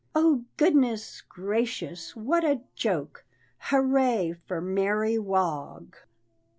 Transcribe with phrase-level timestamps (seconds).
[0.15, 2.15] Oh, goodness gracious!
[2.15, 3.23] what a joke!
[3.59, 5.95] Hurrah for Mary Wog!"